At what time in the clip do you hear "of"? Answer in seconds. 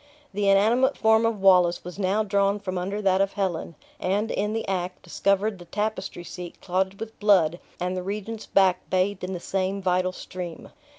1.27-1.41, 3.21-3.33